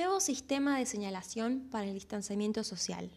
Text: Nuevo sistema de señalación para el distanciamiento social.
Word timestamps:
Nuevo 0.00 0.18
sistema 0.18 0.78
de 0.78 0.86
señalación 0.86 1.68
para 1.70 1.84
el 1.84 1.92
distanciamiento 1.92 2.64
social. 2.64 3.10